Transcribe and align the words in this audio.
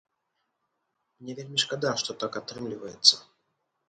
Мне 1.19 1.35
вельмі 1.39 1.59
шкада, 1.63 1.91
што 2.05 2.15
так 2.23 2.39
атрымліваецца. 2.41 3.15